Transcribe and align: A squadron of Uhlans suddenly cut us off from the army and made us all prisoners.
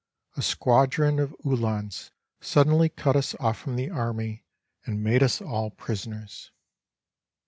A 0.35 0.41
squadron 0.41 1.19
of 1.19 1.35
Uhlans 1.45 2.09
suddenly 2.39 2.89
cut 2.89 3.15
us 3.15 3.35
off 3.39 3.59
from 3.59 3.75
the 3.75 3.91
army 3.91 4.45
and 4.83 5.03
made 5.03 5.21
us 5.21 5.43
all 5.43 5.69
prisoners. 5.69 6.49